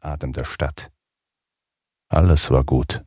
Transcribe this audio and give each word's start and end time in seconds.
Atem 0.00 0.32
der 0.32 0.44
Stadt. 0.44 0.90
Alles 2.08 2.50
war 2.50 2.64
gut. 2.64 3.04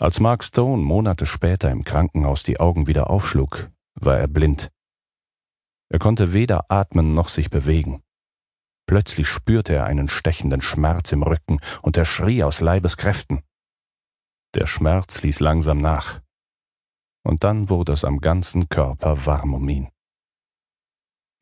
Als 0.00 0.20
Mark 0.20 0.44
Stone 0.44 0.82
Monate 0.82 1.26
später 1.26 1.70
im 1.70 1.82
Krankenhaus 1.82 2.44
die 2.44 2.60
Augen 2.60 2.86
wieder 2.86 3.10
aufschlug, 3.10 3.70
war 3.94 4.18
er 4.18 4.28
blind. 4.28 4.70
Er 5.90 5.98
konnte 5.98 6.32
weder 6.32 6.70
atmen 6.70 7.14
noch 7.14 7.28
sich 7.28 7.50
bewegen. 7.50 8.02
Plötzlich 8.86 9.28
spürte 9.28 9.74
er 9.74 9.84
einen 9.84 10.08
stechenden 10.08 10.62
Schmerz 10.62 11.12
im 11.12 11.22
Rücken 11.22 11.60
und 11.82 11.96
er 11.96 12.04
schrie 12.04 12.42
aus 12.42 12.60
Leibeskräften. 12.60 13.42
Der 14.54 14.66
Schmerz 14.66 15.22
ließ 15.22 15.40
langsam 15.40 15.78
nach. 15.78 16.22
Und 17.24 17.44
dann 17.44 17.68
wurde 17.68 17.92
es 17.92 18.04
am 18.04 18.20
ganzen 18.20 18.68
Körper 18.68 19.26
warm 19.26 19.54
um 19.54 19.68
ihn. 19.68 19.88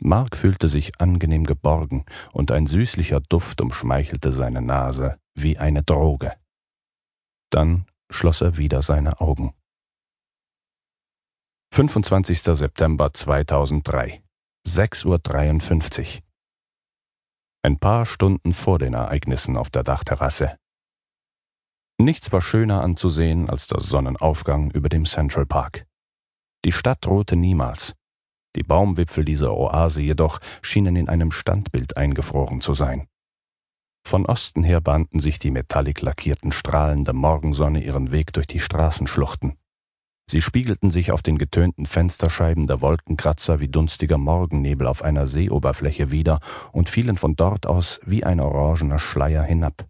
Mark 0.02 0.36
fühlte 0.36 0.68
sich 0.68 1.00
angenehm 1.00 1.44
geborgen, 1.44 2.04
und 2.32 2.52
ein 2.52 2.66
süßlicher 2.66 3.20
Duft 3.20 3.60
umschmeichelte 3.60 4.32
seine 4.32 4.62
Nase 4.62 5.18
wie 5.34 5.58
eine 5.58 5.82
Droge. 5.82 6.32
Dann 7.50 7.86
schloss 8.10 8.40
er 8.40 8.56
wieder 8.56 8.82
seine 8.82 9.20
Augen. 9.20 9.54
25. 11.72 12.40
September 12.42 13.12
2003, 13.12 14.22
6.53 14.66 16.16
Uhr. 16.16 16.22
Ein 17.62 17.78
paar 17.78 18.06
Stunden 18.06 18.54
vor 18.54 18.78
den 18.78 18.94
Ereignissen 18.94 19.56
auf 19.56 19.70
der 19.70 19.82
Dachterrasse. 19.82 20.56
Nichts 21.98 22.30
war 22.30 22.40
schöner 22.40 22.82
anzusehen 22.82 23.48
als 23.50 23.66
der 23.66 23.80
Sonnenaufgang 23.80 24.70
über 24.70 24.88
dem 24.88 25.04
Central 25.04 25.46
Park. 25.46 25.86
Die 26.64 26.72
Stadt 26.72 27.04
drohte 27.04 27.36
niemals. 27.36 27.94
Die 28.56 28.62
Baumwipfel 28.62 29.24
dieser 29.24 29.54
Oase 29.54 30.02
jedoch 30.02 30.40
schienen 30.62 30.96
in 30.96 31.08
einem 31.08 31.30
Standbild 31.30 31.96
eingefroren 31.96 32.60
zu 32.60 32.74
sein. 32.74 33.06
Von 34.06 34.24
Osten 34.24 34.62
her 34.62 34.80
bahnten 34.80 35.20
sich 35.20 35.38
die 35.38 35.50
metallic 35.50 36.00
lackierten 36.00 36.52
Strahlen 36.52 37.04
der 37.04 37.14
Morgensonne 37.14 37.82
ihren 37.82 38.10
Weg 38.10 38.32
durch 38.32 38.46
die 38.46 38.60
Straßenschluchten. 38.60 39.56
Sie 40.28 40.40
spiegelten 40.40 40.90
sich 40.90 41.12
auf 41.12 41.22
den 41.22 41.38
getönten 41.38 41.86
Fensterscheiben 41.86 42.66
der 42.66 42.80
Wolkenkratzer 42.80 43.60
wie 43.60 43.68
dunstiger 43.68 44.18
Morgennebel 44.18 44.86
auf 44.86 45.02
einer 45.02 45.26
Seeoberfläche 45.26 46.10
wieder 46.10 46.40
und 46.72 46.88
fielen 46.88 47.16
von 47.16 47.36
dort 47.36 47.66
aus 47.66 48.00
wie 48.04 48.24
ein 48.24 48.40
orangener 48.40 48.98
Schleier 48.98 49.44
hinab, 49.44 49.86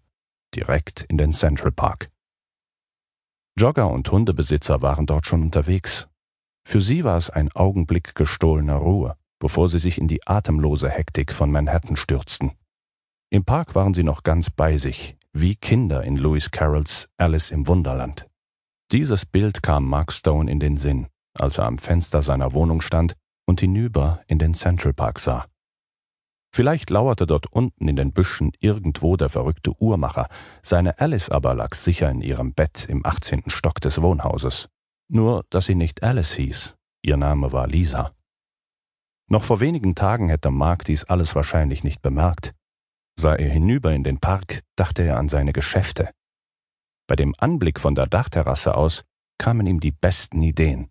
direkt 0.54 1.02
in 1.08 1.16
den 1.16 1.32
Central 1.32 1.72
Park. 1.72 2.10
Jogger 3.58 3.88
und 3.88 4.10
Hundebesitzer 4.10 4.82
waren 4.82 5.06
dort 5.06 5.26
schon 5.26 5.42
unterwegs. 5.42 6.08
Für 6.68 6.80
sie 6.80 7.04
war 7.04 7.16
es 7.16 7.30
ein 7.30 7.52
Augenblick 7.52 8.16
gestohlener 8.16 8.74
Ruhe, 8.74 9.16
bevor 9.38 9.68
sie 9.68 9.78
sich 9.78 9.98
in 9.98 10.08
die 10.08 10.26
atemlose 10.26 10.90
Hektik 10.90 11.32
von 11.32 11.48
Manhattan 11.48 11.94
stürzten. 11.94 12.50
Im 13.30 13.44
Park 13.44 13.76
waren 13.76 13.94
sie 13.94 14.02
noch 14.02 14.24
ganz 14.24 14.50
bei 14.50 14.76
sich, 14.76 15.16
wie 15.32 15.54
Kinder 15.54 16.02
in 16.02 16.16
Lewis 16.16 16.50
Carrolls 16.50 17.08
Alice 17.18 17.52
im 17.52 17.68
Wunderland. 17.68 18.26
Dieses 18.90 19.24
Bild 19.24 19.62
kam 19.62 19.88
Mark 19.88 20.12
Stone 20.12 20.50
in 20.50 20.58
den 20.58 20.76
Sinn, 20.76 21.06
als 21.38 21.58
er 21.58 21.66
am 21.66 21.78
Fenster 21.78 22.20
seiner 22.20 22.52
Wohnung 22.52 22.80
stand 22.80 23.14
und 23.46 23.60
hinüber 23.60 24.20
in 24.26 24.40
den 24.40 24.54
Central 24.54 24.92
Park 24.92 25.20
sah. 25.20 25.46
Vielleicht 26.52 26.90
lauerte 26.90 27.28
dort 27.28 27.46
unten 27.52 27.86
in 27.86 27.94
den 27.94 28.12
Büschen 28.12 28.50
irgendwo 28.58 29.16
der 29.16 29.28
verrückte 29.28 29.70
Uhrmacher, 29.80 30.26
seine 30.64 30.98
Alice 30.98 31.30
aber 31.30 31.54
lag 31.54 31.76
sicher 31.76 32.10
in 32.10 32.22
ihrem 32.22 32.54
Bett 32.54 32.86
im 32.88 33.06
18. 33.06 33.50
Stock 33.50 33.80
des 33.80 34.02
Wohnhauses. 34.02 34.68
Nur, 35.08 35.44
dass 35.50 35.66
sie 35.66 35.74
nicht 35.74 36.02
Alice 36.02 36.32
hieß, 36.32 36.74
ihr 37.02 37.16
Name 37.16 37.52
war 37.52 37.68
Lisa. 37.68 38.12
Noch 39.28 39.44
vor 39.44 39.60
wenigen 39.60 39.94
Tagen 39.94 40.28
hätte 40.28 40.50
Mark 40.50 40.84
dies 40.84 41.04
alles 41.04 41.34
wahrscheinlich 41.34 41.84
nicht 41.84 42.02
bemerkt. 42.02 42.54
Sah 43.18 43.34
er 43.34 43.48
hinüber 43.48 43.92
in 43.92 44.04
den 44.04 44.18
Park, 44.18 44.62
dachte 44.76 45.02
er 45.02 45.16
an 45.16 45.28
seine 45.28 45.52
Geschäfte. 45.52 46.10
Bei 47.08 47.16
dem 47.16 47.34
Anblick 47.38 47.80
von 47.80 47.94
der 47.94 48.06
Dachterrasse 48.06 48.76
aus 48.76 49.04
kamen 49.38 49.66
ihm 49.66 49.80
die 49.80 49.92
besten 49.92 50.42
Ideen. 50.42 50.90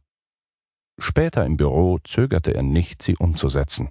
Später 0.98 1.46
im 1.46 1.58
Büro 1.58 2.00
zögerte 2.04 2.54
er 2.54 2.64
nicht, 2.64 3.02
sie 3.02 3.18
umzusetzen. 3.18 3.90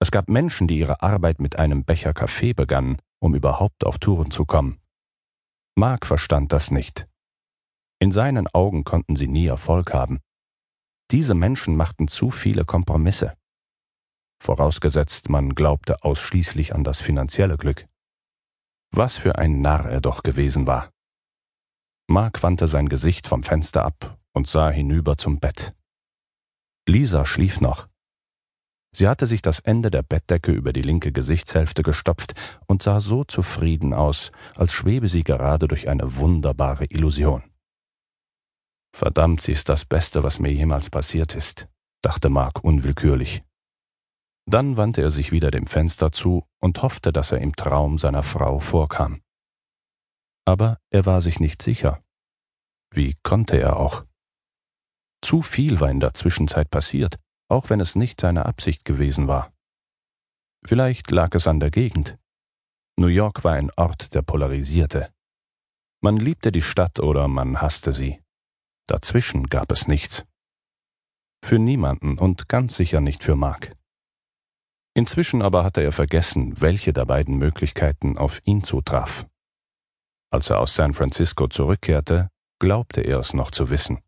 Es 0.00 0.10
gab 0.10 0.28
Menschen, 0.28 0.66
die 0.68 0.78
ihre 0.78 1.02
Arbeit 1.02 1.40
mit 1.40 1.58
einem 1.58 1.84
Becher 1.84 2.12
Kaffee 2.12 2.52
begannen, 2.52 2.96
um 3.20 3.34
überhaupt 3.34 3.86
auf 3.86 3.98
Touren 3.98 4.30
zu 4.30 4.44
kommen. 4.44 4.80
Mark 5.76 6.04
verstand 6.06 6.52
das 6.52 6.70
nicht. 6.70 7.06
In 7.98 8.12
seinen 8.12 8.46
Augen 8.48 8.84
konnten 8.84 9.16
sie 9.16 9.28
nie 9.28 9.46
Erfolg 9.46 9.92
haben. 9.92 10.18
Diese 11.10 11.34
Menschen 11.34 11.76
machten 11.76 12.08
zu 12.08 12.30
viele 12.30 12.64
Kompromisse 12.64 13.34
vorausgesetzt 14.46 15.28
man 15.28 15.54
glaubte 15.54 16.04
ausschließlich 16.04 16.74
an 16.74 16.84
das 16.84 17.00
finanzielle 17.00 17.56
Glück. 17.56 17.86
Was 18.92 19.18
für 19.18 19.36
ein 19.38 19.60
Narr 19.60 19.86
er 19.86 20.00
doch 20.00 20.22
gewesen 20.22 20.66
war. 20.66 20.90
Mark 22.08 22.42
wandte 22.42 22.68
sein 22.68 22.88
Gesicht 22.88 23.26
vom 23.26 23.42
Fenster 23.42 23.84
ab 23.84 24.18
und 24.32 24.46
sah 24.46 24.70
hinüber 24.70 25.18
zum 25.18 25.40
Bett. 25.40 25.74
Lisa 26.88 27.24
schlief 27.24 27.60
noch. 27.60 27.88
Sie 28.94 29.08
hatte 29.08 29.26
sich 29.26 29.42
das 29.42 29.58
Ende 29.58 29.90
der 29.90 30.02
Bettdecke 30.02 30.52
über 30.52 30.72
die 30.72 30.82
linke 30.82 31.10
Gesichtshälfte 31.10 31.82
gestopft 31.82 32.34
und 32.66 32.82
sah 32.82 33.00
so 33.00 33.24
zufrieden 33.24 33.92
aus, 33.92 34.30
als 34.54 34.72
schwebe 34.72 35.08
sie 35.08 35.24
gerade 35.24 35.66
durch 35.66 35.88
eine 35.88 36.16
wunderbare 36.16 36.84
Illusion. 36.86 37.42
Verdammt, 38.96 39.42
sie 39.42 39.52
ist 39.52 39.68
das 39.68 39.84
Beste, 39.84 40.22
was 40.22 40.38
mir 40.38 40.50
jemals 40.50 40.88
passiert 40.88 41.34
ist, 41.34 41.68
dachte 42.00 42.30
Mark 42.30 42.64
unwillkürlich. 42.64 43.42
Dann 44.48 44.78
wandte 44.78 45.02
er 45.02 45.10
sich 45.10 45.32
wieder 45.32 45.50
dem 45.50 45.66
Fenster 45.66 46.12
zu 46.12 46.46
und 46.62 46.80
hoffte, 46.80 47.12
dass 47.12 47.30
er 47.30 47.42
im 47.42 47.54
Traum 47.54 47.98
seiner 47.98 48.22
Frau 48.22 48.58
vorkam. 48.58 49.20
Aber 50.46 50.78
er 50.90 51.04
war 51.04 51.20
sich 51.20 51.40
nicht 51.40 51.60
sicher. 51.60 52.02
Wie 52.90 53.14
konnte 53.22 53.60
er 53.60 53.76
auch? 53.76 54.06
Zu 55.20 55.42
viel 55.42 55.78
war 55.78 55.90
in 55.90 56.00
der 56.00 56.14
Zwischenzeit 56.14 56.70
passiert, 56.70 57.18
auch 57.50 57.68
wenn 57.68 57.80
es 57.80 57.96
nicht 57.96 58.18
seine 58.22 58.46
Absicht 58.46 58.86
gewesen 58.86 59.28
war. 59.28 59.52
Vielleicht 60.64 61.10
lag 61.10 61.34
es 61.34 61.46
an 61.46 61.60
der 61.60 61.70
Gegend. 61.70 62.16
New 62.98 63.08
York 63.08 63.44
war 63.44 63.52
ein 63.52 63.70
Ort, 63.76 64.14
der 64.14 64.22
polarisierte. 64.22 65.12
Man 66.00 66.16
liebte 66.16 66.50
die 66.50 66.62
Stadt 66.62 66.98
oder 66.98 67.28
man 67.28 67.60
hasste 67.60 67.92
sie. 67.92 68.22
Dazwischen 68.86 69.48
gab 69.48 69.72
es 69.72 69.88
nichts. 69.88 70.24
Für 71.44 71.58
niemanden 71.58 72.18
und 72.18 72.48
ganz 72.48 72.76
sicher 72.76 73.00
nicht 73.00 73.24
für 73.24 73.34
Mark. 73.34 73.76
Inzwischen 74.94 75.42
aber 75.42 75.64
hatte 75.64 75.82
er 75.82 75.92
vergessen, 75.92 76.60
welche 76.60 76.92
der 76.92 77.04
beiden 77.04 77.36
Möglichkeiten 77.36 78.16
auf 78.16 78.40
ihn 78.44 78.62
zutraf. 78.62 79.26
Als 80.30 80.50
er 80.50 80.60
aus 80.60 80.74
San 80.74 80.94
Francisco 80.94 81.48
zurückkehrte, 81.48 82.30
glaubte 82.58 83.00
er 83.00 83.18
es 83.18 83.34
noch 83.34 83.50
zu 83.50 83.70
wissen. 83.70 84.00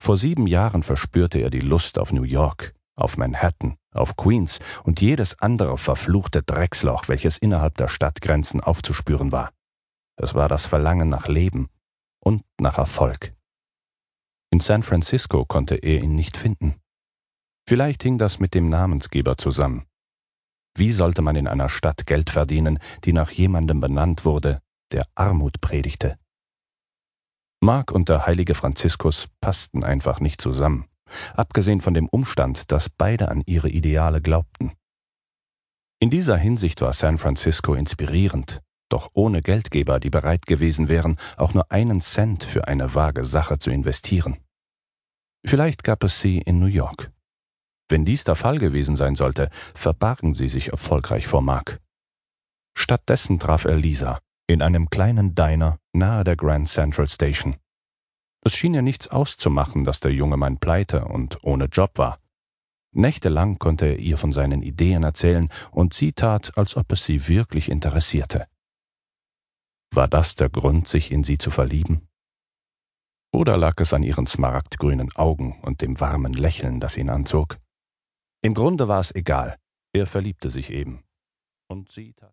Vor 0.00 0.16
sieben 0.16 0.46
Jahren 0.46 0.82
verspürte 0.82 1.38
er 1.38 1.50
die 1.50 1.60
Lust 1.60 1.98
auf 1.98 2.12
New 2.12 2.22
York, 2.22 2.74
auf 2.94 3.16
Manhattan, 3.16 3.76
auf 3.92 4.16
Queens 4.16 4.58
und 4.84 5.00
jedes 5.00 5.38
andere 5.40 5.78
verfluchte 5.78 6.42
Drecksloch, 6.42 7.08
welches 7.08 7.38
innerhalb 7.38 7.76
der 7.76 7.88
Stadtgrenzen 7.88 8.60
aufzuspüren 8.60 9.32
war. 9.32 9.50
Es 10.16 10.34
war 10.34 10.48
das 10.48 10.66
Verlangen 10.66 11.08
nach 11.08 11.26
Leben 11.26 11.68
und 12.20 12.44
nach 12.60 12.78
Erfolg. 12.78 13.34
In 14.54 14.60
San 14.60 14.84
Francisco 14.84 15.44
konnte 15.44 15.74
er 15.74 16.00
ihn 16.00 16.14
nicht 16.14 16.36
finden. 16.36 16.76
Vielleicht 17.68 18.04
hing 18.04 18.18
das 18.18 18.38
mit 18.38 18.54
dem 18.54 18.68
Namensgeber 18.68 19.36
zusammen. 19.36 19.84
Wie 20.76 20.92
sollte 20.92 21.22
man 21.22 21.34
in 21.34 21.48
einer 21.48 21.68
Stadt 21.68 22.06
Geld 22.06 22.30
verdienen, 22.30 22.78
die 23.02 23.12
nach 23.12 23.32
jemandem 23.32 23.80
benannt 23.80 24.24
wurde, 24.24 24.60
der 24.92 25.08
Armut 25.16 25.60
predigte? 25.60 26.20
Mark 27.60 27.90
und 27.90 28.08
der 28.08 28.26
heilige 28.26 28.54
Franziskus 28.54 29.26
passten 29.40 29.82
einfach 29.82 30.20
nicht 30.20 30.40
zusammen, 30.40 30.86
abgesehen 31.34 31.80
von 31.80 31.94
dem 31.94 32.08
Umstand, 32.08 32.70
dass 32.70 32.88
beide 32.88 33.30
an 33.30 33.42
ihre 33.46 33.68
Ideale 33.68 34.22
glaubten. 34.22 34.70
In 35.98 36.10
dieser 36.10 36.36
Hinsicht 36.36 36.80
war 36.80 36.92
San 36.92 37.18
Francisco 37.18 37.74
inspirierend, 37.74 38.62
doch 38.88 39.10
ohne 39.14 39.42
Geldgeber, 39.42 39.98
die 39.98 40.10
bereit 40.10 40.46
gewesen 40.46 40.86
wären, 40.86 41.16
auch 41.36 41.54
nur 41.54 41.72
einen 41.72 42.00
Cent 42.00 42.44
für 42.44 42.68
eine 42.68 42.94
vage 42.94 43.24
Sache 43.24 43.58
zu 43.58 43.72
investieren. 43.72 44.36
Vielleicht 45.44 45.84
gab 45.84 46.04
es 46.04 46.20
sie 46.20 46.38
in 46.38 46.58
New 46.58 46.66
York. 46.66 47.12
Wenn 47.88 48.04
dies 48.04 48.24
der 48.24 48.34
Fall 48.34 48.58
gewesen 48.58 48.96
sein 48.96 49.14
sollte, 49.14 49.50
verbargen 49.74 50.34
sie 50.34 50.48
sich 50.48 50.68
erfolgreich 50.68 51.26
vor 51.26 51.42
Mark. 51.42 51.80
Stattdessen 52.76 53.38
traf 53.38 53.64
er 53.64 53.76
Lisa 53.76 54.20
in 54.46 54.62
einem 54.62 54.90
kleinen 54.90 55.34
Diner 55.34 55.78
nahe 55.92 56.24
der 56.24 56.36
Grand 56.36 56.68
Central 56.68 57.08
Station. 57.08 57.56
Es 58.44 58.54
schien 58.54 58.74
ihr 58.74 58.82
nichts 58.82 59.08
auszumachen, 59.08 59.84
dass 59.84 60.00
der 60.00 60.12
junge 60.12 60.36
Mann 60.36 60.58
pleite 60.58 61.06
und 61.06 61.42
ohne 61.44 61.64
Job 61.64 61.92
war. 61.96 62.20
Nächtelang 62.92 63.58
konnte 63.58 63.86
er 63.86 63.98
ihr 63.98 64.18
von 64.18 64.32
seinen 64.32 64.62
Ideen 64.62 65.02
erzählen, 65.02 65.48
und 65.70 65.94
sie 65.94 66.12
tat, 66.12 66.56
als 66.58 66.76
ob 66.76 66.92
es 66.92 67.04
sie 67.04 67.26
wirklich 67.26 67.70
interessierte. 67.70 68.46
War 69.90 70.08
das 70.08 70.34
der 70.34 70.50
Grund, 70.50 70.88
sich 70.88 71.10
in 71.10 71.24
sie 71.24 71.38
zu 71.38 71.50
verlieben? 71.50 72.06
Oder 73.34 73.56
lag 73.56 73.80
es 73.80 73.92
an 73.92 74.04
ihren 74.04 74.28
smaragdgrünen 74.28 75.10
Augen 75.16 75.58
und 75.62 75.80
dem 75.80 75.98
warmen 75.98 76.34
Lächeln, 76.34 76.78
das 76.78 76.96
ihn 76.96 77.10
anzog? 77.10 77.58
Im 78.44 78.54
Grunde 78.54 78.86
war 78.86 79.00
es 79.00 79.12
egal. 79.12 79.56
Er 79.92 80.06
verliebte 80.06 80.50
sich 80.50 80.70
eben. 80.70 81.02
Und 81.68 81.90
sie 81.90 82.12
tat 82.12 82.22